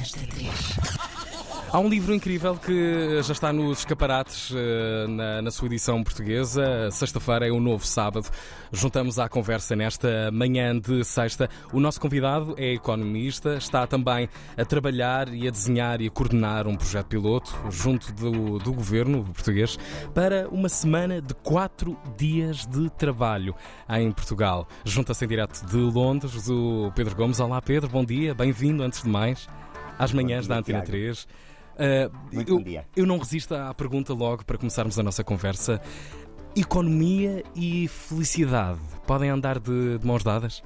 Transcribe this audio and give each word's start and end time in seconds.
Manhãs 0.00 0.12
da 0.12 0.26
3. 0.26 0.50
Há 1.72 1.78
um 1.78 1.88
livro 1.88 2.12
incrível 2.12 2.56
que 2.56 3.22
já 3.22 3.32
está 3.32 3.52
nos 3.52 3.80
escaparates 3.80 4.50
eh, 4.52 5.06
na, 5.06 5.42
na 5.42 5.50
sua 5.52 5.66
edição 5.66 6.02
portuguesa. 6.02 6.90
Sexta-feira 6.90 7.46
é 7.46 7.52
o 7.52 7.60
novo 7.60 7.86
sábado. 7.86 8.28
Juntamos 8.72 9.20
à 9.20 9.28
conversa 9.28 9.76
nesta 9.76 10.32
manhã 10.32 10.76
de 10.76 11.04
sexta. 11.04 11.48
O 11.72 11.78
nosso 11.78 12.00
convidado 12.00 12.54
é 12.58 12.72
economista, 12.72 13.54
está 13.54 13.86
também 13.86 14.28
a 14.56 14.64
trabalhar 14.64 15.32
e 15.32 15.46
a 15.46 15.50
desenhar 15.50 16.00
e 16.00 16.08
a 16.08 16.10
coordenar 16.10 16.66
um 16.66 16.74
projeto 16.74 17.06
piloto 17.06 17.56
junto 17.70 18.12
do, 18.14 18.58
do 18.58 18.72
governo 18.72 19.22
português 19.22 19.78
para 20.12 20.48
uma 20.48 20.68
semana 20.68 21.22
de 21.22 21.34
quatro 21.34 21.96
dias 22.16 22.66
de 22.66 22.90
trabalho 22.90 23.54
em 23.88 24.10
Portugal. 24.10 24.66
Junta-se 24.84 25.24
em 25.24 25.28
direto 25.28 25.64
de 25.66 25.76
Londres 25.76 26.48
o 26.48 26.90
Pedro 26.96 27.14
Gomes. 27.14 27.38
Olá, 27.38 27.62
Pedro, 27.62 27.88
bom 27.88 28.04
dia, 28.04 28.34
bem-vindo 28.34 28.82
antes 28.82 29.04
de 29.04 29.08
mais 29.08 29.46
às 30.04 30.12
manhãs 30.12 30.46
da 30.46 30.56
Antena 30.56 30.82
3. 30.82 31.24
Uh, 31.24 31.28
Muito 32.32 32.50
eu, 32.50 32.56
bom 32.58 32.62
dia. 32.62 32.84
eu 32.96 33.06
não 33.06 33.18
resisto 33.18 33.54
à 33.54 33.72
pergunta 33.72 34.12
logo 34.12 34.44
para 34.44 34.58
começarmos 34.58 34.98
a 34.98 35.02
nossa 35.02 35.22
conversa. 35.24 35.80
Economia 36.56 37.42
e 37.54 37.86
felicidade 37.88 38.80
podem 39.06 39.30
andar 39.30 39.58
de, 39.58 39.98
de 39.98 40.06
mãos 40.06 40.22
dadas? 40.24 40.62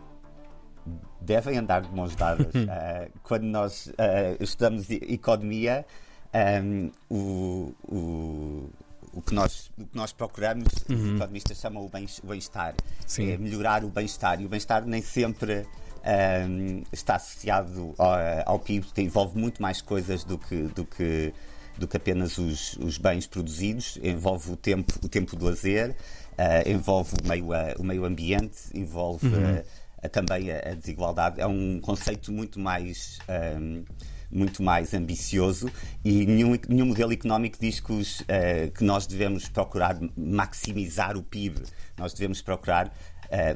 Devem 1.20 1.58
andar 1.58 1.82
de 1.82 1.94
mãos 1.94 2.14
dadas. 2.16 2.46
Ah, 2.68 3.08
quando 3.22 3.44
nós 3.44 3.92
ah, 3.98 4.36
estudamos 4.40 4.90
economia, 4.90 5.84
ahm, 6.32 6.90
o, 7.08 7.72
o, 7.86 8.70
o, 9.12 9.22
que 9.22 9.34
nós, 9.34 9.70
o 9.78 9.84
que 9.86 9.96
nós 9.96 10.12
procuramos, 10.12 10.68
os 10.88 11.14
economistas 11.14 11.58
chamam 11.60 11.84
o 11.84 11.88
bem- 11.88 12.06
bem-estar. 12.24 12.74
Sim. 13.06 13.30
É 13.30 13.36
melhorar 13.38 13.84
o 13.84 13.88
bem-estar. 13.88 14.40
E 14.40 14.46
o 14.46 14.48
bem-estar 14.48 14.84
nem 14.86 15.02
sempre 15.02 15.66
ahm, 16.04 16.82
está 16.92 17.16
associado 17.16 17.94
ao, 17.98 18.14
ao 18.46 18.58
PIB, 18.58 18.86
envolve 18.98 19.38
muito 19.38 19.60
mais 19.62 19.80
coisas 19.80 20.24
do 20.24 20.38
que. 20.38 20.62
Do 20.74 20.84
que 20.84 21.32
do 21.76 21.88
que 21.88 21.96
apenas 21.96 22.38
os, 22.38 22.74
os 22.76 22.98
bens 22.98 23.26
produzidos, 23.26 23.98
envolve 24.00 24.52
o 24.52 24.56
tempo, 24.56 24.94
o 25.02 25.08
tempo 25.08 25.36
de 25.36 25.44
lazer, 25.44 25.96
ah, 26.38 26.62
envolve 26.70 27.14
o 27.20 27.26
meio, 27.28 27.52
a- 27.52 27.74
o 27.76 27.82
meio 27.82 28.04
ambiente, 28.04 28.58
envolve 28.72 29.26
ah, 29.34 29.64
a- 30.00 30.08
também 30.08 30.52
a, 30.52 30.72
desigualdade. 30.74 31.40
É 31.40 31.46
um 31.48 31.80
conceito 31.80 32.30
muito 32.30 32.60
mais. 32.60 33.18
ahm, 33.26 33.82
muito 34.30 34.64
mais 34.64 34.92
ambicioso 34.94 35.70
e 36.04 36.26
nenhum, 36.26 36.58
nenhum 36.68 36.86
modelo 36.86 37.12
económico 37.12 37.56
diz 37.60 37.78
que, 37.78 37.92
os, 37.92 38.22
ah, 38.22 38.68
que 38.70 38.82
nós 38.82 39.06
devemos 39.06 39.48
procurar 39.48 39.96
maximizar 40.16 41.16
o 41.16 41.22
PIB, 41.22 41.60
nós 41.96 42.12
devemos 42.14 42.40
procurar 42.42 42.92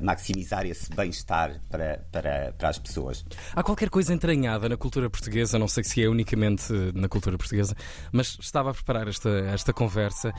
maximizar 0.03 0.67
esse 0.67 0.91
bem-estar 0.95 1.61
para, 1.71 2.05
para, 2.11 2.55
para 2.57 2.69
as 2.69 2.79
pessoas. 2.79 3.25
Há 3.55 3.63
qualquer 3.63 3.91
coisa 3.91 4.13
entranhada 4.13 4.69
na 4.69 4.77
cultura 4.77 5.09
portuguesa, 5.09 5.59
não 5.59 5.69
sei 5.69 5.85
se 5.85 6.03
é 6.03 6.09
unicamente 6.09 6.73
na 6.95 7.09
cultura 7.09 7.37
portuguesa, 7.37 7.75
mas 8.13 8.37
estava 8.41 8.71
a 8.71 8.75
preparar 8.75 9.09
esta, 9.09 9.31
esta 9.53 9.73
conversa 9.73 10.33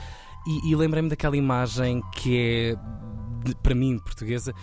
e, 0.47 0.71
e 0.71 0.75
lembrei-me 0.75 1.09
daquela 1.09 1.37
imagem 1.37 2.01
que 2.15 2.75
é, 2.75 3.53
para 3.61 3.75
mim, 3.75 3.99
portuguesa, 3.99 4.53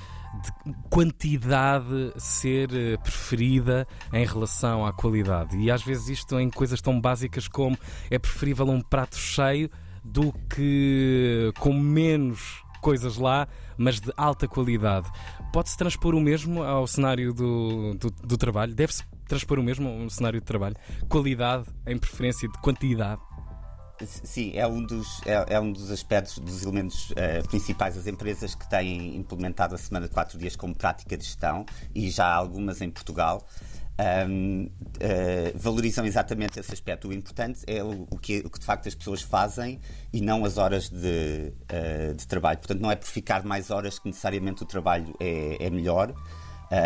de 0.43 0.75
quantidade 0.91 2.13
ser 2.19 2.71
eh, 2.75 2.97
preferida 2.99 3.87
em 4.13 4.25
relação 4.27 4.85
à 4.85 4.93
qualidade. 4.93 5.57
E 5.57 5.71
às 5.71 5.83
vezes 5.83 6.09
isto 6.09 6.39
em 6.39 6.51
coisas 6.51 6.81
tão 6.83 7.01
básicas 7.01 7.49
como 7.49 7.79
é 8.11 8.19
preferível 8.19 8.69
um 8.69 8.83
prato 8.83 9.17
cheio 9.17 9.71
do 10.05 10.33
que 10.49 11.53
com 11.59 11.73
menos 11.73 12.63
coisas 12.81 13.17
lá, 13.17 13.49
mas 13.77 14.01
de 14.01 14.13
alta 14.17 14.47
qualidade. 14.47 15.11
Pode-se 15.53 15.77
transpor 15.77 16.15
o 16.15 16.21
mesmo 16.21 16.63
ao 16.63 16.87
cenário 16.87 17.33
do, 17.33 17.95
do, 17.95 18.11
do 18.11 18.37
trabalho? 18.37 18.75
Deve-se 18.75 19.05
transpor 19.27 19.59
o 19.59 19.63
mesmo 19.63 19.89
ao 19.89 20.11
cenário 20.11 20.41
de 20.41 20.47
trabalho? 20.47 20.77
Qualidade 21.09 21.67
em 21.87 21.99
preferência 21.99 22.49
de 22.49 22.59
quantidade? 22.61 23.21
Sim, 24.05 24.53
é 24.55 24.67
um 24.67 24.83
dos, 24.83 25.21
é, 25.25 25.55
é 25.55 25.61
um 25.61 25.73
dos 25.73 25.91
aspectos, 25.91 26.39
dos 26.39 26.63
elementos 26.63 27.13
eh, 27.17 27.43
principais 27.43 27.95
das 27.95 28.07
empresas 28.07 28.55
que 28.55 28.69
têm 28.69 29.17
implementado 29.17 29.75
a 29.75 29.79
semana 29.79 30.07
de 30.07 30.13
quatro 30.13 30.39
dias 30.39 30.55
como 30.55 30.75
prática 30.75 31.17
de 31.17 31.25
gestão 31.25 31.65
e 31.95 32.11
já 32.11 32.27
há 32.27 32.35
algumas 32.35 32.83
em 32.83 32.91
Portugal. 32.91 33.47
Ahm, 33.99 34.69
eh, 35.01 35.53
valorizam 35.55 36.05
exatamente 36.05 36.61
esse 36.61 36.71
aspecto. 36.73 37.09
O 37.09 37.13
importante 37.13 37.61
é 37.67 37.83
o, 37.83 38.07
o 38.11 38.19
que, 38.19 38.41
o 38.41 38.51
que 38.51 38.59
de 38.59 38.67
facto 38.67 38.87
as 38.87 38.95
pessoas 38.95 39.23
fazem 39.23 39.81
e 40.13 40.21
não 40.21 40.45
as 40.45 40.59
horas 40.59 40.91
de, 40.91 41.55
eh, 41.69 42.13
de 42.13 42.27
trabalho. 42.27 42.59
Portanto, 42.59 42.81
não 42.81 42.91
é 42.91 42.97
por 42.97 43.09
ficar 43.09 43.45
mais 43.45 43.71
horas 43.71 43.99
que 43.99 44.09
necessariamente 44.09 44.63
o 44.63 44.67
trabalho 44.67 45.15
é, 45.19 45.65
é 45.65 45.71
melhor. 45.71 46.15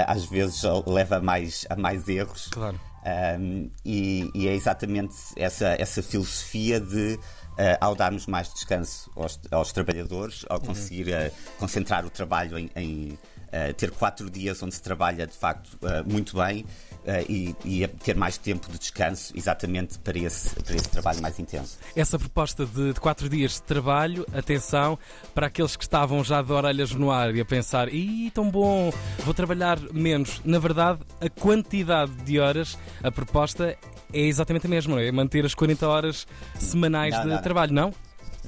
Às 0.06 0.26
vezes 0.26 0.62
leva 0.86 1.20
mais, 1.20 1.66
a 1.70 1.74
mais 1.74 2.06
erros. 2.06 2.48
Claro. 2.48 2.78
Um, 3.02 3.70
e, 3.84 4.30
e 4.34 4.46
é 4.46 4.54
exatamente 4.54 5.14
essa, 5.36 5.68
essa 5.78 6.02
filosofia 6.02 6.78
de, 6.78 7.14
uh, 7.14 7.76
ao 7.80 7.94
darmos 7.94 8.26
mais 8.26 8.52
descanso 8.52 9.10
aos, 9.16 9.40
aos 9.50 9.72
trabalhadores, 9.72 10.44
ao 10.48 10.60
conseguir 10.60 11.08
uh, 11.08 11.32
concentrar 11.58 12.04
o 12.04 12.10
trabalho 12.10 12.58
em, 12.58 12.70
em, 12.76 13.18
uh, 13.52 13.74
ter 13.74 13.90
quatro 13.90 14.30
dias 14.30 14.62
onde 14.62 14.74
se 14.74 14.82
trabalha 14.82 15.26
de 15.26 15.36
facto 15.36 15.74
uh, 15.82 16.10
muito 16.10 16.36
bem 16.36 16.64
uh, 17.04 17.24
e, 17.28 17.54
e 17.64 17.86
ter 17.86 18.16
mais 18.16 18.38
tempo 18.38 18.70
de 18.70 18.78
descanso, 18.78 19.32
exatamente 19.36 19.98
para 19.98 20.18
esse, 20.18 20.54
para 20.62 20.74
esse 20.74 20.88
trabalho 20.88 21.20
mais 21.20 21.38
intenso. 21.38 21.78
Essa 21.94 22.18
proposta 22.18 22.64
de, 22.66 22.92
de 22.92 23.00
quatro 23.00 23.28
dias 23.28 23.54
de 23.54 23.62
trabalho, 23.62 24.26
atenção, 24.32 24.98
para 25.34 25.46
aqueles 25.46 25.76
que 25.76 25.84
estavam 25.84 26.22
já 26.24 26.42
de 26.42 26.52
orelhas 26.52 26.92
no 26.92 27.10
ar 27.10 27.34
e 27.34 27.40
a 27.40 27.44
pensar, 27.44 27.92
ih, 27.92 28.30
tão 28.30 28.50
bom, 28.50 28.92
vou 29.24 29.34
trabalhar 29.34 29.78
menos. 29.92 30.40
Na 30.44 30.58
verdade, 30.58 31.00
a 31.20 31.28
quantidade 31.28 32.12
de 32.24 32.38
horas, 32.38 32.78
a 33.02 33.10
proposta 33.10 33.76
é 34.12 34.20
exatamente 34.20 34.66
a 34.66 34.70
mesma, 34.70 35.00
é 35.00 35.10
manter 35.12 35.44
as 35.44 35.54
40 35.54 35.88
horas 35.88 36.26
semanais 36.58 37.14
Não, 37.14 37.22
de 37.22 37.28
não. 37.28 37.42
trabalho, 37.42 37.72
não? 37.72 37.80
Não, 37.80 37.94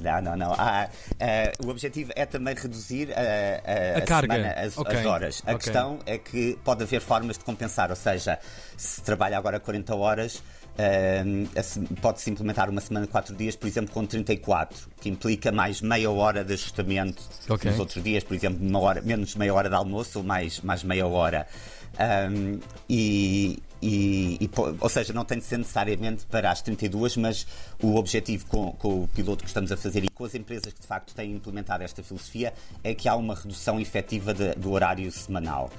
não, 0.02 0.36
não. 0.36 0.52
Ah, 0.58 0.88
ah, 1.20 1.52
o 1.64 1.68
objetivo 1.68 2.10
é 2.16 2.26
também 2.26 2.54
reduzir 2.54 3.10
ah, 3.12 3.62
ah, 3.64 3.98
A 3.98 4.00
carga. 4.02 4.34
semana, 4.34 4.52
as, 4.54 4.76
Ok, 4.78 4.98
as 4.98 5.06
horas. 5.06 5.42
A 5.46 5.50
ok. 5.52 5.58
questão 5.58 5.98
é 6.06 6.18
que 6.18 6.58
pode 6.64 6.82
haver 6.82 7.00
formas 7.00 7.38
de 7.38 7.44
compensar, 7.44 7.90
ou 7.90 7.96
seja, 7.96 8.38
se 8.76 9.00
trabalha 9.02 9.38
agora 9.38 9.60
40 9.60 9.94
horas. 9.94 10.42
ah, 10.78 11.58
a 11.58 11.62
se- 11.62 11.80
Pode-se 12.00 12.30
implementar 12.30 12.68
uma 12.70 12.80
semana 12.80 13.06
de 13.06 13.12
4 13.12 13.34
dias, 13.36 13.54
por 13.54 13.66
exemplo, 13.66 13.92
com 13.92 14.04
34, 14.06 14.88
que 15.00 15.08
implica 15.08 15.52
mais 15.52 15.80
meia 15.80 16.10
hora 16.10 16.42
de 16.44 16.54
ajustamento 16.54 17.22
Ok. 17.48 17.70
nos 17.70 17.78
outros 17.78 18.02
dias, 18.02 18.24
por 18.24 18.34
exemplo, 18.34 18.66
uma 18.66 18.80
hora, 18.80 19.00
menos 19.02 19.34
meia 19.36 19.52
hora 19.54 19.68
de 19.68 19.74
almoço 19.74 20.18
ou 20.18 20.24
mais, 20.24 20.60
mais 20.60 20.82
meia 20.82 21.06
hora. 21.06 21.46
Um, 22.00 22.58
e, 22.88 23.62
e- 23.82 24.38
e 24.41 24.50
ou 24.81 24.88
seja, 24.88 25.12
não 25.12 25.25
tem 25.25 25.38
de 25.38 25.44
ser 25.44 25.59
necessariamente 25.59 26.25
para 26.26 26.50
as 26.50 26.62
32, 26.62 27.16
mas 27.16 27.47
o 27.82 27.97
objetivo 27.97 28.47
com, 28.47 28.72
com 28.72 29.03
o 29.04 29.09
piloto 29.09 29.43
que 29.43 29.48
estamos 29.50 29.72
a 29.72 29.76
fazer 29.76 30.04
e 30.04 30.09
com 30.09 30.25
as 30.25 30.34
empresas 30.34 30.72
que 30.72 30.81
de 30.81 30.87
facto 30.87 31.12
têm 31.15 31.32
implementado 31.32 31.82
esta 31.82 32.03
filosofia 32.03 32.54
é 32.84 32.94
que 32.94 33.09
há 33.09 33.16
uma 33.16 33.34
redução 33.34 33.81
efetiva 33.81 34.32
de- 34.32 34.54
do 34.54 34.71
horário 34.71 35.10
semanal. 35.10 35.71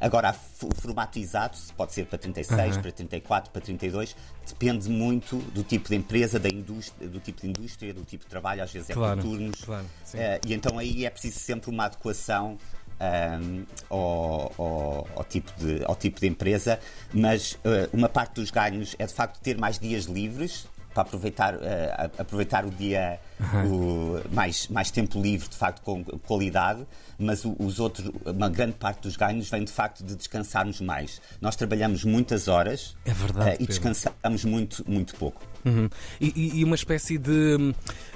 Agora, 0.00 0.34
o 0.62 0.74
formato 0.74 1.18
exato, 1.18 1.56
se 1.56 1.72
pode 1.72 1.92
ser 1.92 2.06
para 2.06 2.18
36, 2.18 2.72
Aham. 2.74 2.82
para 2.82 2.92
34, 2.92 3.50
para 3.52 3.62
32, 3.62 4.16
depende 4.46 4.88
muito 4.90 5.36
do 5.52 5.62
tipo 5.62 5.88
de 5.88 5.94
empresa, 5.94 6.38
da 6.40 6.48
indústria, 6.48 7.08
do 7.08 7.20
tipo 7.20 7.42
de 7.42 7.48
indústria, 7.48 7.94
do 7.94 8.02
tipo 8.04 8.24
de 8.24 8.30
trabalho, 8.30 8.62
às 8.62 8.72
vezes 8.72 8.90
é 8.90 8.94
Claro, 8.94 9.20
por 9.20 9.28
turnos. 9.28 9.60
claro. 9.64 9.86
Eh, 10.14 10.40
e 10.46 10.52
então 10.54 10.78
aí 10.78 11.04
é 11.06 11.10
preciso 11.10 11.38
sempre 11.38 11.70
uma 11.70 11.84
adequação 11.84 12.58
ahm, 13.02 13.64
ao, 13.90 14.52
ao- 14.56 15.08
ao 15.16 15.24
tipo 15.24 15.50
de, 15.58 15.84
ao 15.84 15.96
tipo 15.96 16.20
de 16.20 16.26
empresa, 16.28 16.78
mas 17.12 17.58
eh, 17.64 17.88
uma 17.92 18.08
parte 18.08 18.34
dos 18.36 18.50
ganhos 18.50 18.94
é 18.98 19.06
de 19.06 19.12
facto 19.12 19.40
ter 19.40 19.58
mais 19.58 19.78
dias 19.78 20.04
livres 20.04 20.66
para 20.94 21.02
aproveitar, 21.02 21.54
a- 21.54 22.10
aproveitar 22.18 22.64
o 22.66 22.70
dia 22.70 23.18
o- 23.66 24.20
mais, 24.30 24.68
mais 24.68 24.90
tempo 24.90 25.20
livre, 25.20 25.48
de 25.48 25.56
facto, 25.56 25.80
com 25.82 26.04
qualidade, 26.04 26.86
mas 27.18 27.44
os 27.44 27.80
outros, 27.80 28.10
uma 28.26 28.48
grande 28.48 28.74
parte 28.74 29.00
dos 29.02 29.16
ganhos 29.16 29.48
vem 29.50 29.64
de 29.64 29.72
facto 29.72 30.04
de 30.04 30.14
descansarmos 30.14 30.80
mais. 30.80 31.20
Nós 31.40 31.56
trabalhamos 31.56 32.04
muitas 32.04 32.46
horas 32.46 32.94
É 33.04 33.12
verdade, 33.12 33.50
eh, 33.50 33.56
e 33.60 33.66
descansamos 33.66 34.44
muito, 34.44 34.84
muito 34.88 35.14
pouco. 35.16 35.40
Uhum. 35.64 35.88
E, 36.20 36.60
e- 36.60 36.64
uma 36.64 36.74
espécie 36.74 37.18
de, 37.18 37.56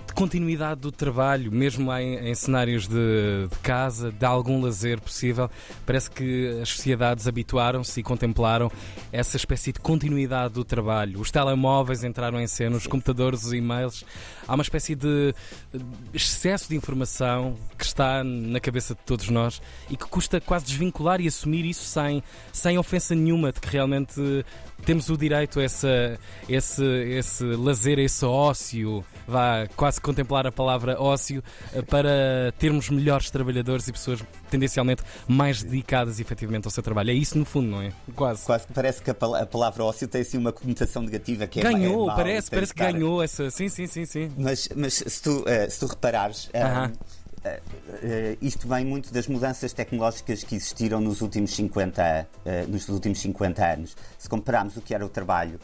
de 0.06 0.14
continuidade 0.14 0.80
do 0.80 0.90
trabalho, 0.90 1.52
mesmo 1.52 1.92
em, 1.92 2.30
em 2.30 2.34
cenários 2.34 2.88
de, 2.88 3.48
de 3.50 3.58
casa, 3.62 4.10
de 4.10 4.24
algum 4.24 4.60
lazer 4.60 5.00
possível. 5.00 5.50
Parece 5.84 6.10
que 6.10 6.58
as 6.60 6.68
sociedades 6.70 7.26
habituaram-se 7.26 8.00
e 8.00 8.02
contemplaram 8.02 8.70
essa 9.12 9.36
espécie 9.36 9.72
de 9.72 9.80
continuidade 9.80 10.54
do 10.54 10.64
trabalho. 10.64 11.20
Os 11.20 11.30
telemóveis 11.30 12.02
entraram 12.02 12.40
em 12.40 12.46
cena 12.46 12.70
nos 12.70 12.86
computadores, 12.86 13.44
os 13.44 13.52
e-mails. 13.52 14.04
Há 14.46 14.54
uma 14.54 14.62
espécie 14.62 14.94
de 14.94 15.34
excesso 16.12 16.68
de 16.68 16.76
informação 16.76 17.56
que 17.76 17.84
está 17.84 18.24
na 18.24 18.60
cabeça 18.60 18.94
de 18.94 19.00
todos 19.04 19.28
nós 19.28 19.60
e 19.90 19.96
que 19.96 20.06
custa 20.06 20.40
quase 20.40 20.66
desvincular 20.66 21.20
e 21.20 21.26
assumir 21.28 21.64
isso 21.64 21.84
sem, 21.84 22.22
sem 22.52 22.78
ofensa 22.78 23.14
nenhuma 23.14 23.52
de 23.52 23.60
que 23.60 23.68
realmente 23.68 24.44
temos 24.84 25.08
o 25.08 25.16
direito 25.16 25.58
a 25.58 25.62
essa, 25.62 26.18
esse, 26.48 26.84
esse 26.84 27.35
lazer, 27.44 27.98
a 27.98 28.02
esse 28.02 28.24
ócio, 28.24 29.04
vá 29.26 29.66
quase 29.76 30.00
contemplar 30.00 30.46
a 30.46 30.52
palavra 30.52 31.00
ócio, 31.00 31.42
eh, 31.72 31.82
para 31.82 32.52
termos 32.58 32.90
melhores 32.90 33.30
trabalhadores 33.30 33.88
e 33.88 33.92
pessoas 33.92 34.22
tendencialmente 34.50 35.02
mais 35.26 35.62
dedicadas 35.62 36.20
efetivamente 36.20 36.66
ao 36.66 36.70
seu 36.70 36.82
trabalho. 36.82 37.10
É 37.10 37.14
isso 37.14 37.38
no 37.38 37.44
fundo, 37.44 37.68
não 37.68 37.82
é? 37.82 37.92
Quase. 38.14 38.44
Quase 38.44 38.66
que 38.66 38.72
parece 38.72 39.02
que 39.02 39.10
a, 39.10 39.14
palavra 39.14 39.84
ócio 39.84 40.08
tem 40.08 40.22
assim 40.22 40.38
uma 40.38 40.52
conotação 40.52 41.02
negativa 41.02 41.46
que 41.46 41.60
é 41.60 41.62
Ganhou, 41.62 42.04
é 42.04 42.06
mau, 42.06 42.16
parece, 42.16 42.50
parece 42.50 42.74
que 42.74 42.82
ganhou 42.82 43.22
essa. 43.22 43.50
Sim, 43.50 43.68
sim, 43.68 43.86
sim, 43.86 44.04
sim. 44.04 44.32
Mas, 44.36 44.68
mas 44.74 44.94
se, 44.94 45.22
tu, 45.22 45.40
uh, 45.40 45.70
se 45.70 45.80
tu 45.80 45.86
reparares. 45.86 46.46
Uh 46.46 46.50
-huh. 46.52 46.92
Uh, 47.46 48.36
isto 48.42 48.66
vem 48.66 48.84
muito 48.84 49.12
das 49.12 49.28
mudanças 49.28 49.72
tecnológicas 49.72 50.42
que 50.42 50.56
existiram 50.56 51.00
nos 51.00 51.20
últimos 51.20 51.54
50, 51.54 52.26
uh, 52.44 52.70
nos 52.70 52.88
últimos 52.88 53.20
50 53.20 53.64
anos. 53.64 53.96
Se 54.18 54.28
compararmos 54.28 54.76
o 54.76 54.80
que 54.80 54.94
era 54.94 55.06
o 55.06 55.08
trabalho 55.08 55.60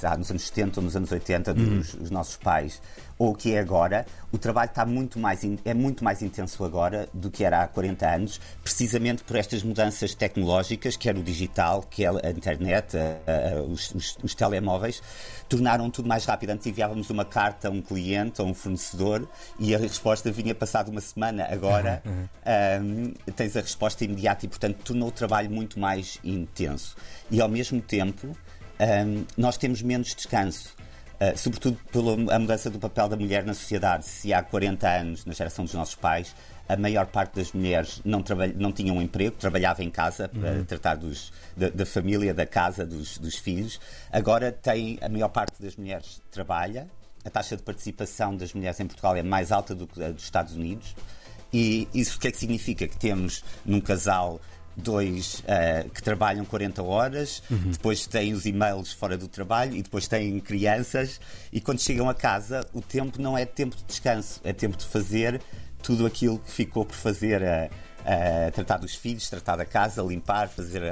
já 0.00 0.16
nos 0.16 0.30
anos 0.30 0.46
70 0.46 0.80
ou 0.80 0.84
nos 0.84 0.96
anos 0.96 1.12
80 1.12 1.54
dos 1.54 1.94
uhum. 1.94 2.08
nossos 2.10 2.36
pais, 2.36 2.80
ou 3.18 3.32
o 3.32 3.34
que 3.34 3.54
é 3.54 3.58
agora, 3.58 4.06
o 4.30 4.38
trabalho 4.38 4.68
está 4.68 4.86
muito 4.86 5.18
mais 5.18 5.40
é 5.64 5.74
muito 5.74 6.04
mais 6.04 6.22
intenso 6.22 6.64
agora 6.64 7.08
do 7.12 7.30
que 7.30 7.42
era 7.42 7.62
há 7.62 7.66
40 7.66 8.06
anos, 8.06 8.40
precisamente 8.62 9.24
por 9.24 9.36
estas 9.36 9.62
mudanças 9.62 10.14
tecnológicas, 10.14 10.96
que 10.96 11.08
era 11.08 11.18
o 11.18 11.22
digital, 11.22 11.82
que 11.82 12.04
é 12.04 12.08
a 12.08 12.30
internet, 12.30 12.96
a, 12.96 13.58
a, 13.58 13.62
os, 13.62 13.92
os, 13.94 14.18
os, 14.22 14.34
telemóveis, 14.34 15.02
tornaram 15.48 15.90
tudo 15.90 16.08
mais 16.08 16.24
rápido. 16.24 16.50
Antes 16.50 16.66
enviávamos 16.66 17.10
uma 17.10 17.24
carta 17.24 17.68
a 17.68 17.70
um 17.70 17.82
cliente, 17.82 18.40
a 18.40 18.44
um 18.44 18.54
fornecedor, 18.54 19.28
e 19.58 19.74
a 19.74 19.78
resposta 19.78 20.30
vinha 20.30 20.54
passado 20.54 20.90
uma 20.90 21.00
semana. 21.00 21.48
Agora 21.50 22.02
uhum. 22.04 22.28
um, 22.82 23.32
tens 23.32 23.56
a 23.56 23.60
resposta 23.60 24.04
imediata 24.04 24.46
e, 24.46 24.48
portanto, 24.48 24.76
tornou 24.84 25.08
o 25.08 25.12
trabalho 25.12 25.50
muito 25.50 25.80
mais 25.80 26.20
intenso. 26.22 26.96
E, 27.30 27.40
ao 27.40 27.48
mesmo 27.48 27.80
tempo, 27.80 28.36
um, 28.80 29.24
nós 29.36 29.56
temos 29.56 29.82
menos 29.82 30.14
descanso. 30.14 30.76
Uh, 31.20 31.36
sobretudo 31.36 31.76
pela 31.90 32.16
mudança 32.38 32.70
do 32.70 32.78
papel 32.78 33.08
da 33.08 33.16
mulher 33.16 33.44
na 33.44 33.52
sociedade. 33.52 34.06
Se 34.06 34.32
há 34.32 34.40
40 34.40 34.88
anos, 34.88 35.24
na 35.24 35.32
geração 35.32 35.64
dos 35.64 35.74
nossos 35.74 35.96
pais, 35.96 36.32
a 36.68 36.76
maior 36.76 37.06
parte 37.06 37.34
das 37.34 37.52
mulheres 37.52 38.00
não, 38.04 38.22
não 38.54 38.70
tinham 38.70 38.96
um 38.96 39.02
emprego, 39.02 39.34
trabalhava 39.36 39.82
em 39.82 39.90
casa 39.90 40.28
para 40.28 40.52
uhum. 40.52 40.64
tratar 40.64 40.96
dos, 40.96 41.32
da, 41.56 41.70
da, 41.70 41.86
família, 41.86 42.34
da 42.34 42.46
casa, 42.46 42.84
dos, 42.84 43.16
dos, 43.18 43.36
filhos. 43.36 43.80
Agora 44.12 44.52
tem 44.52 44.98
a 45.00 45.08
maior 45.08 45.28
parte 45.28 45.60
das 45.62 45.74
mulheres 45.76 46.20
trabalha. 46.30 46.86
A 47.24 47.30
taxa 47.30 47.56
de 47.56 47.62
participação 47.62 48.36
das 48.36 48.52
mulheres 48.52 48.78
em 48.78 48.86
Portugal 48.86 49.16
é 49.16 49.22
mais 49.22 49.50
alta 49.50 49.74
do 49.74 49.86
que 49.86 50.02
a 50.02 50.10
dos 50.10 50.22
Estados 50.22 50.54
Unidos. 50.54 50.94
E 51.52 51.88
isso 51.94 52.18
o 52.18 52.20
que 52.20 52.28
é 52.28 52.30
que 52.30 52.38
significa? 52.38 52.86
Que 52.86 52.96
temos 52.96 53.42
num 53.64 53.80
casal 53.80 54.38
dois 54.78 55.40
uh, 55.40 55.88
que 55.90 56.02
trabalham 56.02 56.44
40 56.44 56.82
horas, 56.82 57.42
uhum. 57.50 57.70
depois 57.70 58.06
têm 58.06 58.32
os 58.32 58.46
e-mails 58.46 58.92
fora 58.92 59.16
do 59.16 59.28
trabalho 59.28 59.76
e 59.76 59.82
depois 59.82 60.08
têm 60.08 60.38
crianças. 60.40 61.20
E 61.52 61.60
quando 61.60 61.80
chegam 61.80 62.08
a 62.08 62.14
casa, 62.14 62.66
o 62.72 62.80
tempo 62.80 63.20
não 63.20 63.36
é 63.36 63.44
tempo 63.44 63.76
de 63.76 63.84
descanso, 63.84 64.40
é 64.44 64.52
tempo 64.52 64.76
de 64.76 64.86
fazer 64.86 65.40
tudo 65.82 66.06
aquilo 66.06 66.38
que 66.38 66.50
ficou 66.50 66.84
por 66.84 66.96
fazer. 66.96 67.42
Uh, 67.42 67.66
uh, 67.66 68.52
tratar 68.52 68.78
dos 68.78 68.94
filhos, 68.94 69.28
tratar 69.28 69.56
da 69.56 69.64
casa, 69.64 70.02
limpar, 70.02 70.48
fazer, 70.48 70.82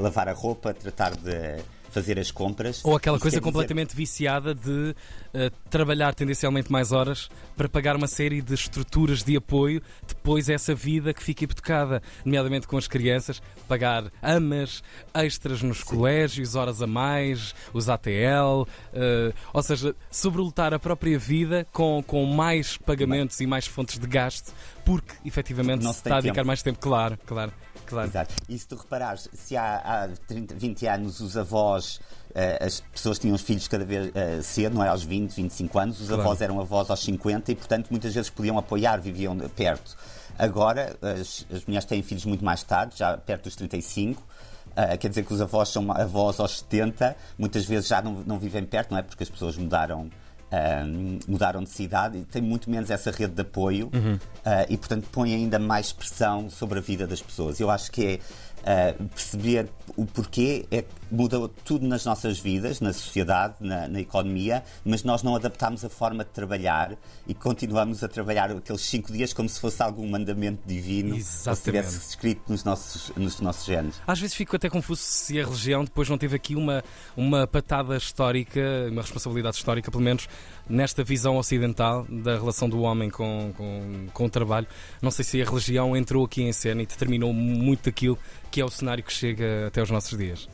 lavar 0.00 0.28
a 0.28 0.32
roupa, 0.32 0.72
tratar 0.72 1.14
de 1.14 1.62
fazer 1.94 2.18
as 2.18 2.30
compras. 2.30 2.84
Ou 2.84 2.96
aquela 2.96 3.18
coisa 3.18 3.40
completamente 3.40 3.90
dizer... 3.90 3.96
viciada 3.98 4.54
de 4.54 4.90
uh, 4.90 5.50
trabalhar 5.70 6.12
tendencialmente 6.12 6.70
mais 6.70 6.90
horas 6.90 7.28
para 7.56 7.68
pagar 7.68 7.94
uma 7.94 8.08
série 8.08 8.42
de 8.42 8.52
estruturas 8.52 9.22
de 9.22 9.36
apoio, 9.36 9.80
depois 10.06 10.48
essa 10.48 10.74
vida 10.74 11.14
que 11.14 11.22
fica 11.22 11.44
hipotecada, 11.44 12.02
nomeadamente 12.24 12.66
com 12.66 12.76
as 12.76 12.88
crianças, 12.88 13.40
pagar 13.68 14.10
amas, 14.20 14.82
extras 15.14 15.62
nos 15.62 15.78
Sim. 15.78 15.84
colégios, 15.84 16.56
horas 16.56 16.82
a 16.82 16.86
mais, 16.86 17.54
os 17.72 17.88
ATL, 17.88 18.62
uh, 18.62 18.66
eh, 18.92 19.32
ou 19.52 19.62
seja, 19.62 19.94
sobrelutar 20.10 20.74
a 20.74 20.78
própria 20.78 21.18
vida 21.18 21.66
com, 21.72 22.02
com 22.04 22.24
mais 22.26 22.76
pagamentos 22.76 23.40
e 23.40 23.46
mais 23.46 23.66
fontes 23.66 23.98
de 23.98 24.06
gasto, 24.06 24.52
porque 24.84 25.14
efetivamente 25.24 25.84
se 25.84 25.90
está 25.90 26.16
a 26.16 26.20
dedicar 26.20 26.34
tempo. 26.34 26.46
mais 26.46 26.62
tempo, 26.62 26.78
claro, 26.78 27.18
claro. 27.26 27.52
Claro. 27.86 28.08
Exato. 28.08 28.34
E 28.48 28.58
se 28.58 28.66
tu 28.66 28.76
reparares, 28.76 29.28
se 29.32 29.56
há, 29.56 29.76
há 29.76 30.08
30, 30.26 30.54
20 30.54 30.86
anos 30.86 31.20
os 31.20 31.36
avós, 31.36 31.96
uh, 32.30 32.64
as 32.64 32.80
pessoas 32.80 33.18
tinham 33.18 33.34
os 33.34 33.42
filhos 33.42 33.68
cada 33.68 33.84
vez 33.84 34.08
uh, 34.08 34.42
cedo, 34.42 34.74
não 34.74 34.84
é? 34.84 34.88
Aos 34.88 35.02
20, 35.02 35.32
25 35.32 35.78
anos, 35.78 36.00
os 36.00 36.08
claro. 36.08 36.22
avós 36.22 36.40
eram 36.40 36.60
avós 36.60 36.90
aos 36.90 37.00
50 37.00 37.52
e, 37.52 37.54
portanto, 37.54 37.88
muitas 37.90 38.14
vezes 38.14 38.30
podiam 38.30 38.58
apoiar, 38.58 38.96
viviam 38.98 39.36
perto. 39.50 39.96
Agora, 40.38 40.96
as, 41.02 41.46
as 41.52 41.64
mulheres 41.64 41.84
têm 41.84 42.02
filhos 42.02 42.24
muito 42.24 42.44
mais 42.44 42.62
tarde, 42.62 42.96
já 42.98 43.16
perto 43.16 43.44
dos 43.44 43.56
35. 43.56 44.22
Uh, 44.22 44.98
quer 44.98 45.08
dizer 45.08 45.24
que 45.24 45.32
os 45.32 45.40
avós 45.40 45.68
são 45.68 45.92
avós 45.92 46.40
aos 46.40 46.58
70, 46.58 47.16
muitas 47.38 47.64
vezes 47.64 47.86
já 47.86 48.02
não, 48.02 48.24
não 48.26 48.38
vivem 48.38 48.64
perto, 48.64 48.90
não 48.90 48.98
é? 48.98 49.02
Porque 49.02 49.22
as 49.22 49.30
pessoas 49.30 49.56
mudaram 49.56 50.10
mudaram 51.26 51.62
de 51.62 51.70
cidade 51.70 52.18
e 52.18 52.24
tem 52.24 52.42
muito 52.42 52.70
menos 52.70 52.90
essa 52.90 53.10
rede 53.10 53.34
de 53.34 53.42
apoio 53.42 53.90
uhum. 53.92 54.14
uh, 54.14 54.66
e, 54.68 54.76
portanto, 54.76 55.08
põe 55.10 55.34
ainda 55.34 55.58
mais 55.58 55.92
pressão 55.92 56.50
sobre 56.50 56.78
a 56.78 56.82
vida 56.82 57.06
das 57.06 57.20
pessoas. 57.20 57.60
Eu 57.60 57.70
acho 57.70 57.90
que 57.90 58.06
é 58.06 58.18
uh, 58.64 59.04
perceber 59.08 59.68
o 59.96 60.06
porquê 60.06 60.66
é 60.70 60.84
muda 61.10 61.48
tudo 61.64 61.86
nas 61.86 62.04
nossas 62.04 62.38
vidas, 62.40 62.80
na 62.80 62.92
sociedade, 62.92 63.54
na, 63.60 63.86
na, 63.86 64.00
economia, 64.00 64.64
mas 64.84 65.04
nós 65.04 65.22
não 65.22 65.36
adaptamos 65.36 65.84
a 65.84 65.88
forma 65.88 66.24
de 66.24 66.30
trabalhar 66.30 66.96
e 67.26 67.32
continuamos 67.34 68.02
a 68.02 68.08
trabalhar 68.08 68.50
aqueles 68.50 68.82
cinco 68.82 69.12
dias 69.12 69.32
como 69.32 69.48
se 69.48 69.60
fosse 69.60 69.80
algum 69.82 70.08
mandamento 70.08 70.66
divino 70.66 71.14
Exatamente. 71.14 71.44
se 71.44 71.50
estivesse 71.50 72.08
escrito 72.08 72.42
nos 72.48 72.64
nossos, 72.64 73.12
nos 73.16 73.40
nossos 73.40 73.64
genes. 73.64 74.00
Às 74.06 74.18
vezes 74.18 74.34
fico 74.34 74.56
até 74.56 74.68
confuso 74.68 75.02
se 75.02 75.38
a 75.40 75.44
religião 75.44 75.84
depois 75.84 76.08
não 76.08 76.18
teve 76.18 76.34
aqui 76.34 76.56
uma, 76.56 76.82
uma 77.16 77.46
patada 77.46 77.96
histórica, 77.96 78.60
uma 78.90 79.02
responsabilidade 79.02 79.56
histórica, 79.56 79.90
pelo 79.90 80.02
menos 80.02 80.28
nesta 80.68 81.04
visão 81.04 81.36
ocidental 81.36 82.06
da 82.08 82.34
relação 82.36 82.68
do 82.68 82.80
homem 82.80 83.10
com, 83.10 83.52
com, 83.56 84.06
com 84.12 84.24
o 84.24 84.30
trabalho. 84.30 84.66
Não 85.00 85.10
sei 85.10 85.24
se 85.24 85.40
a 85.40 85.44
religião 85.44 85.96
entrou 85.96 86.24
aqui 86.24 86.42
em 86.42 86.52
cena 86.52 86.82
e 86.82 86.86
determinou 86.86 87.32
muito 87.32 87.84
daquilo 87.84 88.18
que 88.54 88.60
é 88.60 88.64
o 88.64 88.70
cenário 88.70 89.02
que 89.02 89.12
chega 89.12 89.66
até 89.66 89.82
os 89.82 89.90
nossos 89.90 90.16
dias. 90.16 90.48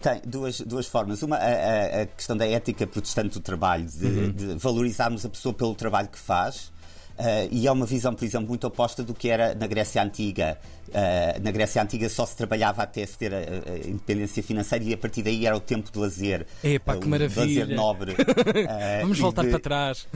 Tem 0.00 0.22
duas, 0.24 0.62
duas 0.62 0.86
formas. 0.86 1.22
Uma, 1.22 1.36
a, 1.36 2.00
a 2.00 2.06
questão 2.06 2.34
da 2.34 2.46
ética 2.46 2.86
protestante 2.86 3.34
do 3.34 3.40
trabalho, 3.40 3.84
de, 3.84 4.06
uhum. 4.06 4.32
de 4.32 4.46
valorizarmos 4.54 5.26
a 5.26 5.28
pessoa 5.28 5.52
pelo 5.52 5.74
trabalho 5.74 6.08
que 6.08 6.18
faz. 6.18 6.72
Uh, 7.18 7.46
e 7.50 7.66
é 7.66 7.70
uma 7.70 7.84
visão, 7.84 8.14
por 8.14 8.24
exemplo, 8.24 8.48
muito 8.48 8.66
oposta 8.66 9.02
do 9.02 9.12
que 9.12 9.28
era 9.28 9.54
na 9.54 9.66
Grécia 9.66 10.02
Antiga. 10.02 10.58
Uh, 10.88 11.42
na 11.42 11.50
Grécia 11.50 11.82
Antiga 11.82 12.08
só 12.08 12.24
se 12.24 12.34
trabalhava 12.34 12.82
até 12.82 13.04
se 13.04 13.18
ter 13.18 13.34
a, 13.34 13.36
a, 13.36 13.86
independência 13.86 14.42
financeira 14.42 14.86
e 14.86 14.94
a 14.94 14.96
partir 14.96 15.22
daí 15.22 15.46
era 15.46 15.54
o 15.54 15.60
tempo 15.60 15.92
de 15.92 15.98
lazer. 15.98 16.46
Epá, 16.64 16.96
que 16.96 17.06
maravilha! 17.06 17.60
lazer 17.60 17.76
nobre. 17.76 18.16
Vamos 19.02 19.18
voltar 19.18 19.42
de... 19.42 19.50
para 19.50 19.60
trás. 19.60 20.08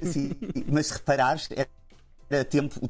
Sim, 0.00 0.30
mas 0.68 0.92
reparares, 0.92 1.48
era 2.30 2.44
tempo, 2.44 2.88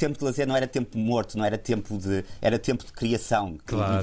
tempo 0.00 0.18
de 0.18 0.24
lazer 0.24 0.46
não 0.46 0.56
era 0.56 0.66
tempo 0.66 0.96
morto, 0.96 1.36
não 1.36 1.44
era 1.44 1.58
tempo 1.58 1.98
de. 1.98 2.24
era 2.40 2.58
tempo 2.58 2.84
de 2.84 2.92
criação. 2.92 3.58
Claro. 3.66 4.00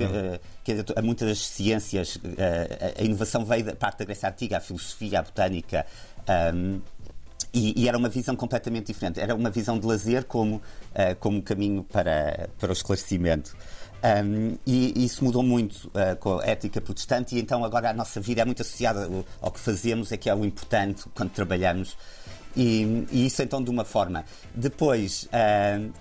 Que, 0.63 0.75
que, 0.75 0.83
que 0.83 1.01
muitas 1.01 1.27
das 1.27 1.39
ciências, 1.39 2.19
eh, 2.37 2.93
a, 2.95 3.01
a, 3.01 3.03
inovação 3.03 3.43
veio 3.43 3.63
da 3.65 3.75
parte 3.75 3.99
da 3.99 4.05
Grécia 4.05 4.29
Antiga, 4.29 4.57
a 4.57 4.61
filosofia, 4.61 5.19
a 5.19 5.23
botânica. 5.23 5.85
Um, 6.53 6.81
e, 7.53 7.81
e, 7.81 7.87
era 7.87 7.97
uma 7.97 8.09
visão 8.09 8.35
completamente 8.35 8.87
diferente. 8.87 9.19
Era 9.19 9.33
uma 9.33 9.49
visão 9.49 9.79
de 9.79 9.85
lazer 9.85 10.25
como, 10.25 10.55
uh, 10.55 11.15
como 11.19 11.41
caminho 11.41 11.83
para, 11.83 12.49
para 12.59 12.69
o 12.69 12.73
esclarecimento. 12.73 13.55
Um, 14.03 14.57
e, 14.65 15.05
isso 15.05 15.23
mudou 15.23 15.41
muito 15.41 15.87
uh, 15.87 16.15
com 16.19 16.39
a 16.39 16.45
ética 16.45 16.79
protestante, 16.79 17.35
e 17.35 17.39
então 17.39 17.65
agora 17.65 17.89
a 17.89 17.93
nossa 17.93 18.21
vida 18.21 18.41
é 18.41 18.45
muito 18.45 18.61
associada 18.61 19.05
ao, 19.05 19.25
ao 19.41 19.51
que 19.51 19.59
fazemos, 19.59 20.11
é 20.11 20.17
que 20.17 20.29
é 20.29 20.35
o 20.35 20.45
importante 20.45 21.05
quando 21.15 21.31
trabalhamos. 21.31 21.97
E, 22.55 23.05
e 23.11 23.25
isso 23.25 23.41
então 23.41 23.63
de 23.63 23.69
uma 23.69 23.85
forma. 23.85 24.25
Depois. 24.53 25.27
Uh, 25.33 25.91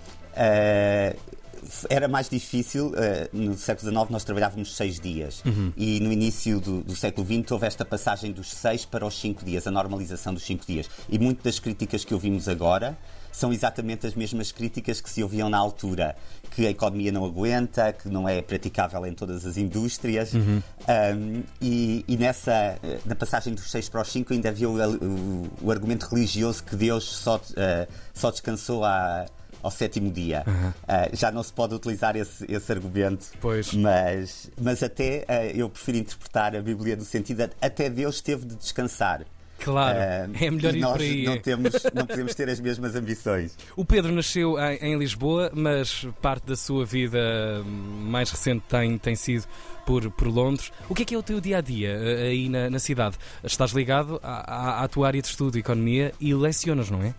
era 1.88 2.08
mais 2.08 2.28
difícil. 2.28 2.88
Uh, 2.88 2.94
no 3.32 3.56
século 3.56 3.90
XIX 3.90 4.10
nós 4.10 4.24
trabalhávamos 4.24 4.76
seis 4.76 4.98
dias 5.00 5.42
uhum. 5.44 5.72
e 5.76 6.00
no 6.00 6.12
início 6.12 6.60
do, 6.60 6.82
do, 6.82 6.96
século 6.96 7.26
XX 7.26 7.52
houve 7.52 7.66
esta 7.66 7.84
passagem 7.84 8.32
dos 8.32 8.50
seis 8.50 8.84
para 8.84 9.06
os 9.06 9.18
cinco 9.18 9.44
dias, 9.44 9.66
a 9.66 9.70
normalização 9.70 10.32
dos 10.34 10.44
cinco 10.44 10.64
dias. 10.66 10.88
E 11.08 11.18
muitas 11.18 11.44
das 11.44 11.58
críticas 11.58 12.04
que 12.04 12.12
ouvimos 12.12 12.48
agora 12.48 12.96
são 13.36 13.52
exatamente 13.52 14.06
as 14.06 14.14
mesmas 14.14 14.50
críticas 14.50 14.98
que 14.98 15.10
se 15.10 15.22
ouviam 15.22 15.50
na 15.50 15.58
altura, 15.58 16.16
que 16.50 16.66
a 16.66 16.70
economia 16.70 17.12
não 17.12 17.22
aguenta, 17.22 17.92
que 17.92 18.08
não 18.08 18.26
é 18.26 18.40
praticável 18.40 19.04
em 19.04 19.12
todas 19.12 19.44
as 19.44 19.58
indústrias. 19.58 20.32
Uhum. 20.32 20.62
Um, 20.88 21.42
e, 21.60 22.02
e, 22.08 22.16
nessa, 22.16 22.78
na 23.04 23.14
passagem 23.14 23.52
dos 23.52 23.70
6 23.70 23.90
para 23.90 24.00
os 24.00 24.08
5 24.10 24.32
ainda 24.32 24.48
havia 24.48 24.70
o, 24.70 24.78
o, 24.78 25.50
o 25.64 25.70
argumento 25.70 26.06
religioso 26.06 26.64
que 26.64 26.74
Deus 26.74 27.04
só, 27.04 27.36
uh, 27.36 27.92
só 28.14 28.30
descansou 28.30 28.82
à, 28.82 29.26
ao 29.66 29.70
sétimo 29.70 30.10
dia. 30.10 30.44
Uh, 30.46 31.16
já 31.16 31.30
não 31.32 31.42
se 31.42 31.52
pode 31.52 31.74
utilizar 31.74 32.16
esse, 32.16 32.46
esse 32.48 32.72
argumento, 32.72 33.26
pois. 33.40 33.72
Mas, 33.74 34.50
mas 34.60 34.82
até 34.82 35.26
uh, 35.28 35.56
eu 35.56 35.68
prefiro 35.68 35.98
interpretar 35.98 36.54
a 36.54 36.62
Bíblia 36.62 36.96
no 36.96 37.04
sentido 37.04 37.38
de 37.38 37.50
até 37.60 37.90
Deus 37.90 38.20
teve 38.20 38.46
de 38.46 38.54
descansar. 38.54 39.26
Claro, 39.58 39.98
uh, 39.98 40.36
é 40.40 40.50
melhor 40.50 40.74
ir 40.74 40.80
nós 40.80 40.92
por 40.92 41.00
aí. 41.00 41.24
Não, 41.24 41.38
temos, 41.38 41.72
não 41.92 42.06
podemos 42.06 42.34
ter 42.34 42.48
as 42.48 42.60
mesmas 42.60 42.94
ambições. 42.94 43.56
O 43.74 43.84
Pedro 43.84 44.12
nasceu 44.12 44.56
em, 44.58 44.76
em, 44.76 44.98
Lisboa, 44.98 45.50
mas 45.52 46.06
parte 46.22 46.46
da 46.46 46.56
sua 46.56 46.84
vida 46.84 47.18
mais 47.64 48.30
recente 48.30 48.62
tem, 48.68 48.96
tem 48.98 49.16
sido 49.16 49.46
por, 49.84 50.08
por 50.12 50.28
Londres. 50.28 50.70
O 50.88 50.94
que 50.94 51.02
é 51.02 51.04
que 51.06 51.14
é 51.14 51.18
o 51.18 51.22
teu 51.22 51.40
dia 51.40 51.58
a 51.58 51.60
dia 51.60 51.96
aí 51.96 52.48
na, 52.48 52.70
na 52.70 52.78
cidade? 52.78 53.16
Estás 53.42 53.72
ligado 53.72 54.20
à, 54.22 54.84
à 54.84 54.88
tua 54.88 55.08
área 55.08 55.20
de 55.20 55.28
estudo, 55.28 55.58
economia, 55.58 56.12
e 56.20 56.32
lecionas, 56.32 56.88
não 56.88 57.02
é? 57.02 57.14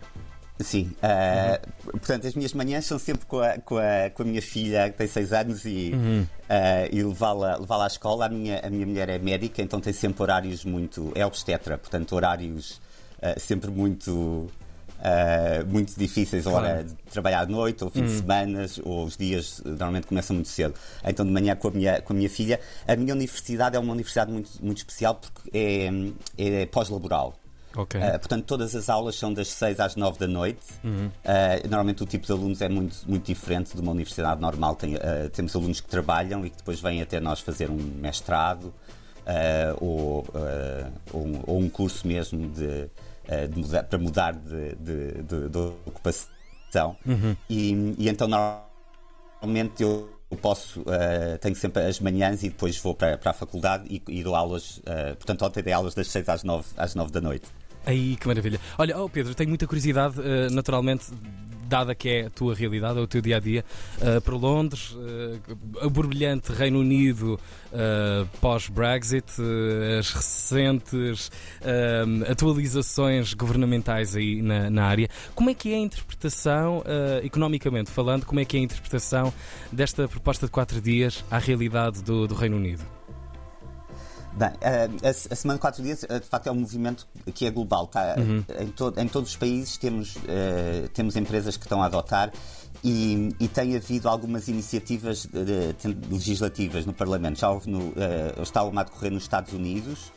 Sim, 0.60 0.92
uh, 1.04 1.68
uhum. 1.86 1.92
portanto 1.92 2.26
as 2.26 2.34
minhas 2.34 2.52
manhãs 2.54 2.86
são 2.86 2.98
sempre 2.98 3.28
com 3.28 3.40
a, 3.40 3.58
com 3.60 3.78
a, 3.78 4.10
com 4.12 4.24
a 4.24 4.26
minha 4.26 4.42
filha 4.42 4.90
que 4.90 4.98
tem 4.98 5.08
6 5.08 5.34
anos 5.34 5.66
e, 5.66 5.92
uhum. 5.94 6.22
uh, 6.24 6.28
e 6.92 7.04
levá-la 7.04 7.58
levá 7.58 7.84
à 7.84 7.88
escola. 7.88 8.26
A 8.26 8.30
minha, 8.30 8.60
a 8.64 8.70
minha 8.70 8.86
mulher 8.86 9.08
é 9.10 9.20
médica, 9.20 9.62
então 9.62 9.80
tem 9.80 9.94
sempre 9.94 10.24
horários 10.24 10.66
muito. 10.66 11.12
é 11.14 11.26
obstetra, 11.26 11.78
portanto 11.78 12.16
horários 12.16 12.82
uh, 13.20 13.40
sempre 13.40 13.70
muito. 13.70 14.50
muito 15.68 15.94
difíceis, 15.96 16.44
claro. 16.44 16.58
hora 16.58 16.84
de 16.84 16.94
trabalhar 17.12 17.42
à 17.42 17.46
noite, 17.46 17.84
ou 17.84 17.92
fim 17.92 18.00
uhum. 18.00 18.08
de 18.08 18.12
semana, 18.14 18.66
ou 18.84 19.06
os 19.06 19.16
dias 19.16 19.62
normalmente 19.64 20.08
começam 20.08 20.36
muito 20.36 20.50
cedo. 20.50 20.74
Então, 21.06 21.24
de 21.24 21.32
manhã 21.32 21.56
com 21.56 21.68
a 21.68 21.72
minha, 21.72 22.02
com 22.02 22.14
a 22.14 22.16
minha 22.16 22.30
filha. 22.30 22.60
A 22.88 22.96
minha 22.96 23.14
universidade 23.14 23.76
é 23.76 23.80
uma 23.80 23.94
universidade 23.94 24.32
muito, 24.32 24.50
muito 24.60 24.80
especial 24.80 25.14
porque 25.16 25.52
é, 25.54 25.92
é 26.36 26.66
pós-laboral. 26.66 27.36
Okay. 27.78 28.02
Uh, 28.02 28.20
portanto, 28.20 28.44
todas 28.46 28.76
as 28.76 28.90
aulas 28.90 29.16
são 29.16 29.32
das 29.32 29.50
6 29.50 29.80
às 29.80 29.96
9 29.96 30.18
da 30.18 30.28
noite. 30.28 30.66
Uhum. 30.84 31.08
Uh, 31.08 31.68
normalmente 31.70 32.02
o 32.02 32.06
tipo 32.08 32.26
de 32.26 32.32
alunos 32.32 32.60
é 32.62 32.68
muito, 32.68 32.98
muito 33.08 33.26
diferente 33.26 33.76
de 33.76 33.82
uma 33.82 33.92
universidade 33.92 34.42
normal. 34.42 34.76
Tem, 34.76 34.96
uh, 34.96 35.30
temos 35.32 35.56
alunos 35.56 35.80
que 35.80 35.88
trabalham 35.88 36.44
e 36.46 36.50
que 36.50 36.58
depois 36.58 36.80
vêm 36.80 37.02
até 37.02 37.20
nós 37.20 37.40
fazer 37.40 37.70
um 37.70 37.78
mestrado 37.78 38.74
ou, 39.82 40.26
um, 41.14 41.42
ou, 41.46 41.60
um, 41.60 41.70
curso 41.70 42.08
mesmo 42.08 42.48
de, 42.48 42.90
de 43.50 43.60
mudar, 43.60 43.84
para 43.84 44.00
mudar 44.00 44.32
de, 44.34 44.74
de, 44.76 45.50
de, 45.50 45.58
ocupação. 45.86 46.96
Uhum. 47.06 47.36
E, 47.50 47.96
e, 48.00 48.10
então, 48.10 48.26
normalmente 48.28 49.84
eu. 49.84 50.16
Eu 50.30 50.36
posso, 50.36 50.84
tenho 51.40 51.56
sempre 51.56 51.84
as 51.84 52.02
manhãs 52.02 52.44
e 52.44 52.50
depois 52.50 52.78
vou 52.80 52.94
para, 52.94 53.18
para 53.18 53.32
a 53.32 53.34
faculdade 53.34 53.86
e, 53.90 54.04
e 54.10 54.22
dou 54.22 54.36
aulas. 54.36 54.82
portanto, 55.16 55.46
ontem 55.46 55.64
dei 55.64 55.72
aulas 55.72 55.94
das 55.94 56.10
6 56.10 56.28
às 56.28 56.44
9, 56.44 56.68
às 56.76 56.96
9 56.96 57.14
da 57.14 57.22
noite. 57.22 57.48
Aí, 57.88 58.18
que 58.18 58.28
maravilha. 58.28 58.60
Olha, 58.78 59.00
oh 59.00 59.08
Pedro, 59.08 59.34
tenho 59.34 59.48
muita 59.48 59.66
curiosidade, 59.66 60.20
uh, 60.20 60.54
naturalmente, 60.54 61.06
dada 61.68 61.96
que 61.96 62.10
é 62.10 62.26
a 62.26 62.30
tua 62.30 62.54
realidade, 62.54 63.00
é 63.00 63.02
o 63.02 63.08
teu 63.08 63.22
dia 63.22 63.38
a 63.38 63.40
dia, 63.40 63.64
uh, 64.02 64.20
para 64.20 64.36
Londres, 64.36 64.92
uh, 64.92 65.86
o 65.86 65.90
borbulhante 65.90 66.52
Reino 66.52 66.80
Unido 66.80 67.40
uh, 67.72 68.28
pós-Brexit, 68.42 69.26
as 69.98 70.12
recentes 70.12 71.32
atualizações 72.30 73.34
governamentais 73.34 74.18
aí 74.18 74.42
na, 74.42 74.70
na, 74.70 74.86
área. 74.86 75.10
Como 75.34 75.50
é 75.50 75.54
que 75.54 75.72
é 75.72 75.76
a 75.76 75.80
interpretação, 75.80 76.84
economicamente 77.24 77.90
falando, 77.90 78.26
como 78.26 78.40
é 78.40 78.46
que 78.46 78.58
é 78.58 78.60
a 78.60 78.64
interpretação 78.64 79.34
desta 79.72 80.10
proposta 80.10 80.46
de 80.46 80.52
quatro 80.52 80.82
dias 80.82 81.24
à 81.32 81.38
realidade 81.38 82.02
do, 82.04 82.28
do 82.28 82.36
Reino 82.36 82.58
Unido? 82.58 82.97
Bem, 84.38 84.52
eh, 84.62 85.10
a, 85.10 85.36
Semana 85.36 85.58
de 85.58 85.62
Quatro 85.62 85.82
Dias, 85.82 86.06
eh, 86.08 86.20
de 86.20 86.26
facto, 86.28 86.46
é 86.46 86.52
um 86.52 86.60
movimento 86.60 87.08
que 87.34 87.48
é 87.48 87.50
global. 87.50 87.88
Tá? 87.88 88.16
Uhum. 88.20 88.44
Em, 88.60 88.68
to, 88.68 88.94
em, 88.96 89.08
todos 89.08 89.32
os 89.32 89.36
países 89.36 89.78
temos, 89.78 90.16
uh, 90.16 90.88
temos 90.94 91.16
empresas 91.16 91.58
que 91.58 91.66
estão 91.66 91.82
a 91.82 91.88
adotar 91.88 92.32
e, 92.84 93.30
e 93.40 93.48
tem 93.48 93.76
havido 93.76 94.08
algumas 94.08 94.48
iniciativas 94.48 95.26
de, 95.26 95.74
de, 95.74 96.08
legislativas 96.12 96.86
no 96.86 96.94
Parlamento. 96.94 97.40
Já 97.40 97.50
houve 97.50 97.68
no, 97.68 97.80
uh, 97.80 98.44
está 98.44 98.62
uma 98.64 98.82
a 98.82 98.84
decorrer 98.84 99.12
nos 99.12 99.24
Estados 99.24 99.52
Unidos 99.54 100.12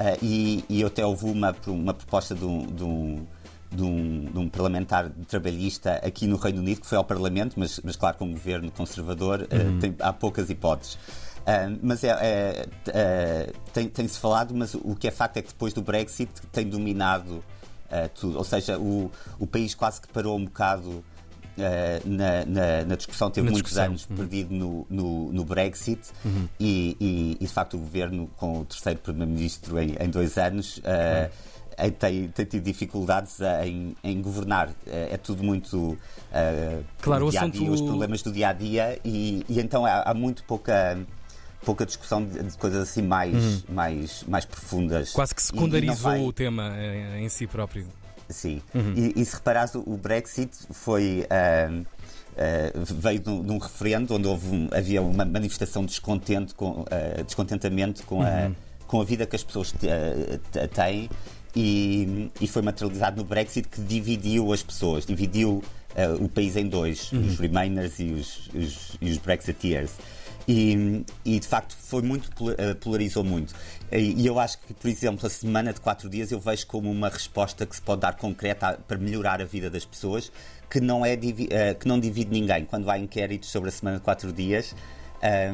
uh, 0.00 0.18
e, 0.20 0.64
e 0.68 0.82
até 0.82 1.06
houve 1.06 1.26
uma, 1.26 1.54
uma 1.68 1.94
proposta 1.94 2.34
de 2.34 2.44
um, 2.44 2.66
de 2.66 2.82
um 2.82 3.26
de 3.72 3.84
um, 3.84 4.24
de 4.24 4.36
um, 4.36 4.48
parlamentar 4.48 5.08
trabalhista 5.28 5.92
aqui 6.04 6.26
no 6.26 6.36
Reino 6.36 6.58
Unido, 6.58 6.80
que 6.80 6.88
foi 6.88 6.98
ao 6.98 7.04
Parlamento, 7.04 7.54
mas, 7.56 7.80
mas 7.84 7.94
claro, 7.94 8.16
com 8.18 8.24
um 8.24 8.32
governo 8.32 8.68
conservador, 8.72 9.46
uhum. 9.48 9.76
uh, 9.76 9.80
tem, 9.80 9.94
há 10.00 10.12
poucas 10.12 10.50
hipóteses. 10.50 10.98
Uh, 11.40 11.78
mas 11.82 12.04
é, 12.04 12.08
é 12.08 12.66
uh, 12.88 13.70
tem, 13.72 13.88
tem-se 13.88 14.18
falado, 14.18 14.54
mas 14.54 14.74
o 14.74 14.94
que 14.94 15.08
é 15.08 15.10
facto 15.10 15.38
é 15.38 15.42
que 15.42 15.48
depois 15.48 15.72
do 15.72 15.82
Brexit 15.82 16.30
tem 16.52 16.68
dominado 16.68 17.36
uh, 17.36 18.08
tudo. 18.14 18.38
Ou 18.38 18.44
seja, 18.44 18.78
o, 18.78 19.10
o 19.38 19.46
país 19.46 19.74
quase 19.74 20.00
que 20.00 20.08
parou 20.08 20.36
um 20.36 20.44
bocado 20.44 21.04
na, 22.06 22.46
na, 22.46 22.84
na, 22.86 22.96
discussão, 22.96 23.30
teve 23.30 23.44
na 23.44 23.52
muitos 23.52 23.70
discussão. 23.72 23.90
anos 23.90 24.06
uhum. 24.08 24.16
perdido 24.16 24.54
no, 24.54 24.86
no, 24.88 25.30
no 25.30 25.44
Brexit 25.44 26.00
uhum. 26.24 26.48
e, 26.58 26.96
e, 26.98 27.36
e, 27.38 27.46
de 27.46 27.52
facto 27.52 27.74
o 27.74 27.80
governo, 27.80 28.30
com 28.38 28.60
o 28.60 28.64
terceiro 28.64 28.98
Primeiro-Ministro 29.00 29.78
em, 29.78 29.94
em, 30.00 30.08
dois 30.08 30.38
anos, 30.38 30.78
uhum. 30.78 31.90
tem, 31.98 32.28
tem, 32.28 32.46
tido 32.46 32.64
dificuldades 32.64 33.40
em, 33.62 33.94
em 34.02 34.22
governar. 34.22 34.70
É, 34.86 35.18
tudo 35.18 35.42
muito 35.42 35.76
uh, 35.76 35.98
claro, 37.02 37.28
dia 37.28 37.40
-dia, 37.40 37.50
assunto... 37.50 37.72
os 37.72 37.82
problemas 37.82 38.22
do 38.22 38.32
dia 38.32 38.48
a 38.48 38.52
dia, 38.54 38.98
e, 39.04 39.44
e 39.46 39.60
então 39.60 39.84
há, 39.84 40.00
há, 40.02 40.14
muito 40.14 40.42
pouca 40.44 40.96
pouca 41.64 41.84
discussão 41.84 42.24
de, 42.24 42.42
de 42.42 42.56
coisas 42.56 42.88
assim 42.88 43.02
mais, 43.02 43.34
uhum. 43.34 43.62
mais, 43.68 44.24
mais 44.24 44.44
profundas. 44.44 45.12
Quase 45.12 45.34
que 45.34 45.42
secundarizou 45.42 46.10
vai... 46.10 46.20
o 46.20 46.32
tema 46.32 46.74
em, 46.78 47.24
em, 47.24 47.28
si 47.28 47.46
próprio. 47.46 47.86
Sim. 48.28 48.62
Uhum. 48.74 48.94
E, 48.96 49.20
e, 49.20 49.24
se 49.24 49.34
reparares, 49.34 49.74
o 49.74 49.96
Brexit 49.96 50.50
foi. 50.70 51.26
Uh, 51.26 51.84
Uh, 52.30 52.84
veio 52.94 53.18
de 53.18 53.28
um, 53.28 53.42
de 53.42 53.52
um, 53.52 53.58
referendo 53.58 54.14
onde 54.14 54.26
houve 54.26 54.46
um, 54.46 54.68
havia 54.72 55.02
uma 55.02 55.24
manifestação 55.24 55.82
de 55.82 55.88
descontento 55.88 56.54
com, 56.54 56.82
uh, 56.82 57.24
descontentamento 57.26 58.04
com, 58.04 58.20
uhum. 58.20 58.24
a, 58.24 58.52
com 58.86 59.00
a 59.00 59.04
vida 59.04 59.26
que 59.26 59.34
as 59.34 59.42
pessoas 59.42 59.72
uh, 59.72 60.68
têm 60.68 61.10
e, 61.54 62.30
e, 62.40 62.46
foi 62.46 62.62
materializado 62.62 63.20
no 63.20 63.24
Brexit 63.24 63.68
que 63.68 63.80
dividiu 63.82 64.52
as 64.52 64.62
pessoas, 64.62 65.04
dividiu 65.04 65.62
o 66.20 66.28
país 66.28 66.56
em 66.56 66.68
dois, 66.68 67.10
uhum. 67.10 67.26
os 67.26 67.38
Remainers 67.38 67.98
e 67.98 68.12
os, 68.12 68.48
os, 68.54 68.96
e 69.00 69.10
os 69.10 69.18
Brexiteers. 69.18 69.90
E, 70.50 71.04
e, 71.24 71.38
de 71.38 71.46
facto 71.46 71.76
foi 71.76 72.02
muito 72.02 72.28
eh, 72.58 72.74
polarizou 72.74 73.22
muito 73.22 73.54
e 73.92 74.26
eu 74.26 74.36
acho 74.40 74.58
que 74.58 74.74
por 74.74 74.88
exemplo 74.88 75.24
a 75.24 75.30
semana 75.30 75.72
de 75.72 75.80
quatro 75.80 76.08
dias 76.08 76.32
eu 76.32 76.40
vejo 76.40 76.66
como 76.66 76.90
uma 76.90 77.08
resposta 77.08 77.64
que 77.64 77.76
se 77.76 77.82
pode 77.82 78.00
dar 78.00 78.16
concreta 78.16 78.76
para 78.88 78.98
melhorar 78.98 79.40
a 79.40 79.44
vida 79.44 79.70
das 79.70 79.84
pessoas 79.84 80.32
que 80.68 80.80
não 80.80 81.06
é 81.06 81.12
eh, 81.12 81.74
que 81.74 81.86
não 81.86 82.00
divide 82.00 82.32
ninguém 82.32 82.64
quando 82.64 82.90
há 82.90 82.98
inquéritos 82.98 83.48
sobre 83.48 83.68
a 83.68 83.72
semana 83.72 83.98
de 83.98 84.02
quatro 84.02 84.32
dias 84.32 84.74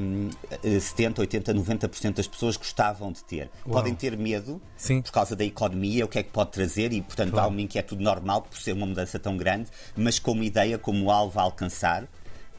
um, 0.01 0.31
70, 0.63 1.21
80, 1.21 1.55
90% 1.55 2.15
das 2.15 2.29
pessoas 2.29 2.57
gostavam 2.57 3.11
de 3.11 3.23
ter. 3.25 3.51
Uau. 3.67 3.75
Podem 3.75 3.95
ter 3.95 4.17
medo 4.17 4.61
Sim. 4.77 5.03
por 5.03 5.11
causa 5.11 5.35
da 5.35 5.45
economia, 5.45 6.05
o 6.05 6.09
que 6.09 6.21
é 6.21 6.23
que 6.23 6.31
pode 6.31 6.53
trazer, 6.53 6.93
e 6.93 7.03
portanto 7.03 7.33
claro. 7.33 7.47
há 7.47 7.51
uma 7.51 7.61
inquietude 7.61 8.03
normal 8.03 8.43
por 8.43 8.59
ser 8.59 8.73
uma 8.73 8.87
mudança 8.87 9.19
tão 9.19 9.37
grande, 9.37 9.69
mas 9.97 10.19
como 10.19 10.43
ideia, 10.43 10.79
como 10.79 11.11
alvo 11.11 11.39
a 11.39 11.43
alcançar, 11.43 12.07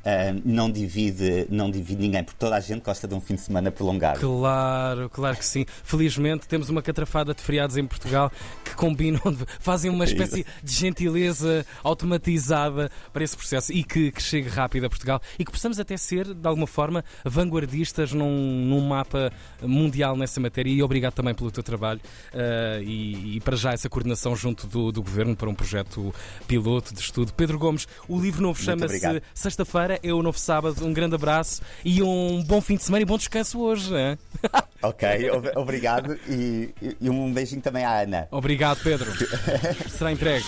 uh, 0.07 0.41
não, 0.45 0.71
divide, 0.71 1.45
não 1.49 1.69
divide 1.69 2.01
ninguém, 2.01 2.23
porque 2.23 2.39
toda 2.39 2.55
a 2.55 2.59
gente 2.59 2.81
gosta 2.81 3.07
de 3.07 3.13
um 3.13 3.19
fim 3.19 3.35
de 3.35 3.41
semana 3.41 3.71
prolongado. 3.71 4.19
Claro, 4.19 5.09
claro 5.09 5.37
que 5.37 5.45
sim. 5.45 5.65
Felizmente 5.83 6.47
temos 6.47 6.69
uma 6.69 6.81
catrafada 6.81 7.33
de 7.33 7.41
feriados 7.41 7.75
em 7.75 7.85
Portugal 7.85 8.31
que 8.63 8.75
combinam, 8.75 9.21
fazem 9.59 9.91
uma 9.91 10.05
espécie 10.05 10.45
de 10.63 10.73
gentileza 10.73 11.65
automatizada 11.83 12.89
para 13.11 13.23
esse 13.23 13.35
processo 13.35 13.73
e 13.73 13.83
que, 13.83 14.11
que 14.11 14.21
chegue 14.21 14.47
rápido 14.47 14.85
a 14.85 14.89
Portugal 14.89 15.21
e 15.37 15.43
que 15.43 15.51
possamos 15.51 15.79
até 15.79 15.97
ser, 15.97 16.33
de 16.33 16.47
alguma 16.47 16.67
forma, 16.67 17.03
vanguardistas 17.25 18.13
num, 18.13 18.65
num 18.65 18.81
mapa 18.81 19.31
mundial 19.61 20.15
nessa 20.15 20.39
matéria. 20.39 20.69
E 20.69 20.81
obrigado 20.81 21.13
também 21.13 21.33
pelo 21.33 21.51
teu 21.51 21.63
trabalho 21.63 21.99
uh, 22.33 22.81
e, 22.81 23.37
e, 23.37 23.39
para 23.41 23.55
já 23.55 23.73
essa 23.73 23.89
coordenação 23.89 24.35
junto 24.35 24.67
do, 24.67 24.91
do 24.91 25.01
Governo 25.01 25.35
para 25.35 25.49
um 25.49 25.55
projeto 25.55 26.13
piloto 26.47 26.93
de 26.93 27.01
estudo. 27.01 27.33
Pedro 27.33 27.57
Gomes, 27.57 27.87
o 28.07 28.19
livro 28.19 28.41
novo 28.41 28.61
chama-se 28.61 29.21
Sexta-feira 29.33 29.96
é 30.03 30.13
o 30.13 30.21
novo 30.21 30.37
sábado. 30.37 30.85
Um 30.85 30.93
grande 30.93 31.15
abraço 31.15 31.61
e 31.83 32.01
um 32.01 32.43
bom 32.43 32.61
fim 32.61 32.75
de 32.75 32.83
semana 32.83 33.01
e 33.01 33.05
bom 33.05 33.17
descanso 33.17 33.59
hoje. 33.59 33.93
Hein? 33.93 34.17
Ok, 34.79 35.07
obrigado 35.55 36.15
e, 36.29 36.69
e, 37.01 37.09
um 37.09 37.33
beijinho 37.33 37.61
também 37.61 37.83
à 37.83 38.01
Ana. 38.01 38.27
Obrigado, 38.29 38.79
Pedro. 38.83 39.11
Será 39.89 40.11
entregue. 40.11 40.45